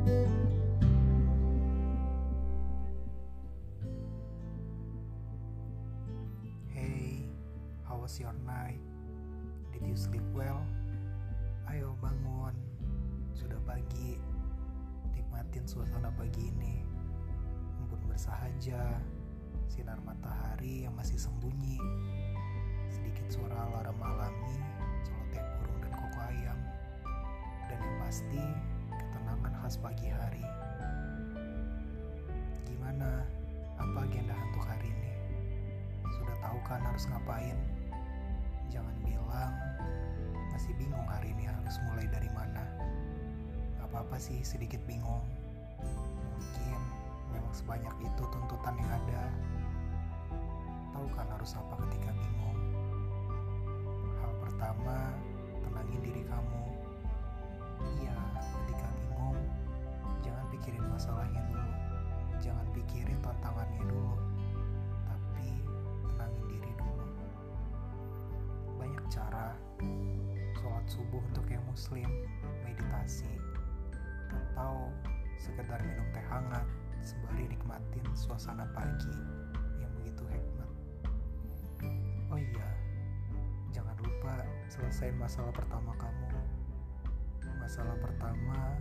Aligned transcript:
Hey, 0.00 0.16
how 7.84 8.00
was 8.00 8.16
your 8.16 8.32
night? 8.48 8.80
Did 9.76 9.84
you 9.84 9.92
sleep 9.92 10.24
well? 10.32 10.64
Ayo 11.68 11.92
bangun, 12.00 12.56
sudah 13.36 13.60
pagi. 13.68 14.16
Nikmatin 15.12 15.68
suasana 15.68 16.08
pagi 16.16 16.48
ini. 16.48 16.80
Embun 17.84 18.00
bersahaja, 18.08 19.04
sinar 19.68 20.00
matahari 20.00 20.88
yang 20.88 20.96
masih 20.96 21.20
sembunyi. 21.20 21.76
Sedikit 22.88 23.28
suara 23.28 23.68
alarm 23.68 24.00
alami, 24.00 24.64
celoteh 25.04 25.44
burung 25.60 25.84
dan 25.84 25.92
koko 25.92 26.20
ayam. 26.24 26.56
Dan 27.68 27.76
yang 27.84 27.96
pasti, 28.00 28.69
khas 29.70 29.78
pagi 29.86 30.10
hari. 30.10 30.42
Gimana? 32.66 33.22
Apa 33.78 34.02
agenda 34.02 34.34
untuk 34.50 34.66
hari 34.66 34.90
ini? 34.90 35.14
Sudah 36.10 36.34
tahu 36.42 36.58
kan 36.66 36.82
harus 36.82 37.06
ngapain? 37.06 37.54
Jangan 38.66 38.90
bilang 39.06 39.54
masih 40.50 40.74
bingung 40.74 41.06
hari 41.06 41.30
ini 41.30 41.46
harus 41.46 41.78
mulai 41.86 42.02
dari 42.10 42.26
mana. 42.34 42.66
Gak 43.78 43.94
apa-apa 43.94 44.18
sih 44.18 44.42
sedikit 44.42 44.82
bingung. 44.90 45.22
Mungkin 45.78 46.80
memang 47.30 47.54
sebanyak 47.54 47.94
itu 48.02 48.22
tuntutan 48.26 48.74
yang 48.74 48.90
ada. 48.90 49.22
Tahu 50.98 51.06
kan 51.14 51.30
harus 51.30 51.54
apa 51.54 51.78
ketika 51.86 52.10
bingung? 52.18 52.58
Hal 54.18 54.34
pertama, 54.42 55.14
Sholat 70.60 70.84
subuh 70.84 71.22
untuk 71.32 71.48
yang 71.48 71.64
muslim, 71.64 72.08
meditasi, 72.62 73.32
atau 74.28 74.92
sekedar 75.40 75.80
minum 75.80 76.04
teh 76.12 76.24
hangat 76.28 76.68
sembari 77.00 77.48
nikmatin 77.48 78.04
suasana 78.12 78.68
pagi 78.76 79.16
yang 79.80 79.88
begitu 79.96 80.20
hikmat. 80.28 80.70
Oh 82.28 82.36
iya, 82.36 82.68
jangan 83.72 83.96
lupa 84.04 84.44
selesaiin 84.68 85.16
masalah 85.16 85.50
pertama 85.50 85.96
kamu. 85.96 86.28
Masalah 87.56 87.96
pertama 87.98 88.76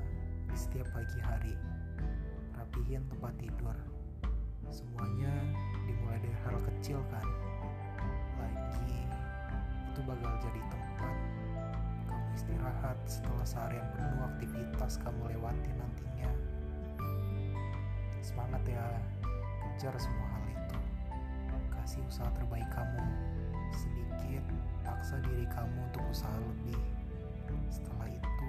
di 0.51 0.57
setiap 0.59 0.87
pagi 0.91 1.19
hari. 1.23 1.55
Rapihin 2.59 3.07
tempat 3.07 3.33
tidur. 3.39 3.77
Semuanya 4.67 5.31
dimulai 5.87 6.19
dari 6.19 6.37
hal 6.43 6.57
kecil 6.61 6.99
kan. 7.07 7.23
Itu 9.99 10.07
bakal 10.15 10.31
jadi 10.39 10.63
tempat 10.71 11.11
kamu 12.07 12.31
istirahat 12.31 12.95
setelah 13.03 13.43
seharian 13.43 13.83
penuh 13.91 14.23
aktivitas 14.31 14.95
kamu 15.03 15.35
lewati 15.35 15.75
nantinya. 15.75 16.31
Semangat 18.23 18.63
ya, 18.63 18.95
kejar 19.59 19.91
semua 19.99 20.23
hal 20.23 20.45
itu. 20.55 20.79
Kasih 21.75 21.99
usaha 22.07 22.31
terbaik 22.31 22.63
kamu. 22.71 23.03
Sedikit 23.75 24.47
paksa 24.87 25.19
diri 25.19 25.43
kamu 25.51 25.91
untuk 25.91 26.07
usaha 26.07 26.31
lebih. 26.47 26.79
Setelah 27.67 28.07
itu, 28.07 28.47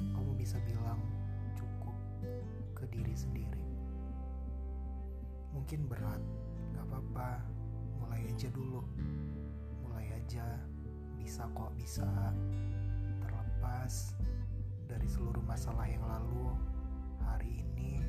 kamu 0.00 0.32
bisa 0.40 0.56
bilang 0.64 1.04
cukup 1.60 1.92
ke 2.72 2.88
diri 2.88 3.12
sendiri. 3.12 3.68
Mungkin 5.52 5.92
berat, 5.92 6.24
gak 6.72 6.88
apa-apa. 6.88 7.44
Mulai 8.00 8.32
aja 8.32 8.48
dulu. 8.48 8.80
Mulai 9.84 10.08
aja, 10.24 10.56
bisa 11.36 11.52
kok 11.52 11.72
bisa. 11.76 12.08
Terlepas 13.20 14.16
dari 14.88 15.04
seluruh 15.04 15.44
masalah 15.44 15.84
yang 15.84 16.00
lalu, 16.08 16.56
hari 17.20 17.60
ini 17.60 18.00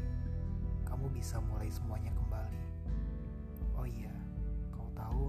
kamu 0.88 1.12
bisa 1.12 1.36
mulai 1.44 1.68
semuanya 1.68 2.08
kembali. 2.16 2.64
Oh 3.76 3.84
iya, 3.84 4.16
kau 4.72 4.88
tahu, 4.96 5.28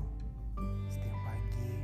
setiap 0.86 1.18
pagi 1.26 1.74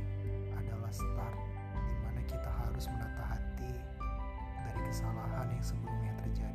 adalah 0.55 0.87
start 0.87 1.35
di 1.83 1.95
mana 1.99 2.23
kita 2.23 2.51
harus 2.63 2.87
menata 2.87 3.35
hati 3.35 3.75
dari 4.63 4.79
kesalahan 4.87 5.51
yang 5.51 5.65
sebelumnya 5.67 6.15
terjadi. 6.15 6.54